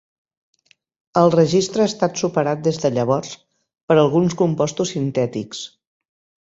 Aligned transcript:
El 1.21 1.33
registre 1.35 1.83
ha 1.85 1.91
estat 1.91 2.23
superat 2.23 2.65
des 2.69 2.81
de 2.87 2.93
llavors 2.97 3.37
per 3.93 4.01
alguns 4.07 4.39
compostos 4.45 4.97
sintètics. 4.99 5.67